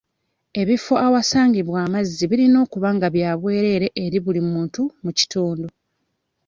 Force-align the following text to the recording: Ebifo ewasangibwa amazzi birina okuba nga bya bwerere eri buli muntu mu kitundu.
Ebifo 0.61 0.93
ewasangibwa 1.05 1.77
amazzi 1.85 2.23
birina 2.29 2.57
okuba 2.65 2.89
nga 2.95 3.07
bya 3.15 3.31
bwerere 3.39 3.87
eri 4.03 4.17
buli 4.25 4.41
muntu 4.51 4.81
mu 5.03 5.11
kitundu. 5.17 5.67